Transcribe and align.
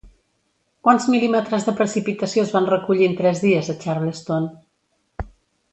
Quants 0.87 1.03
mm 1.15 1.51
de 1.67 1.75
precipitació 1.81 2.47
es 2.49 2.55
van 2.57 2.69
recollir 2.73 3.09
en 3.11 3.15
tres 3.21 3.45
dies 3.47 3.71
a 3.75 3.79
Charleston? 3.85 4.53